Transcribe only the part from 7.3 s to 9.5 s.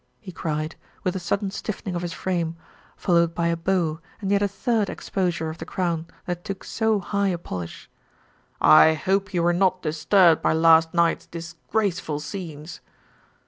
polish. "I hope you